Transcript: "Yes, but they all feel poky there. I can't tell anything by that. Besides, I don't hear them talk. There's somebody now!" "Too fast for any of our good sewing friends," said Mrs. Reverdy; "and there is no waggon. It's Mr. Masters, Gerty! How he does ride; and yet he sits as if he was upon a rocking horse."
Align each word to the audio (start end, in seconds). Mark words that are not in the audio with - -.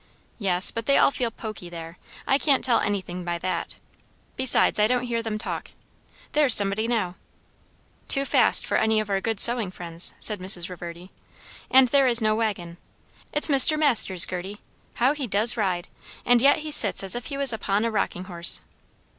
"Yes, 0.39 0.71
but 0.71 0.87
they 0.87 0.97
all 0.97 1.11
feel 1.11 1.29
poky 1.29 1.69
there. 1.69 1.99
I 2.25 2.39
can't 2.39 2.63
tell 2.63 2.79
anything 2.79 3.23
by 3.23 3.37
that. 3.37 3.75
Besides, 4.35 4.79
I 4.79 4.87
don't 4.87 5.03
hear 5.03 5.21
them 5.21 5.37
talk. 5.37 5.73
There's 6.31 6.55
somebody 6.55 6.87
now!" 6.87 7.17
"Too 8.07 8.25
fast 8.25 8.65
for 8.65 8.77
any 8.77 8.99
of 8.99 9.11
our 9.11 9.21
good 9.21 9.39
sewing 9.39 9.69
friends," 9.69 10.15
said 10.19 10.39
Mrs. 10.39 10.69
Reverdy; 10.71 11.11
"and 11.69 11.89
there 11.89 12.07
is 12.07 12.19
no 12.19 12.33
waggon. 12.33 12.77
It's 13.31 13.47
Mr. 13.47 13.77
Masters, 13.77 14.25
Gerty! 14.25 14.57
How 14.95 15.13
he 15.13 15.27
does 15.27 15.55
ride; 15.55 15.87
and 16.25 16.41
yet 16.41 16.61
he 16.65 16.71
sits 16.71 17.03
as 17.03 17.13
if 17.13 17.27
he 17.27 17.37
was 17.37 17.53
upon 17.53 17.85
a 17.85 17.91
rocking 17.91 18.23
horse." 18.23 18.61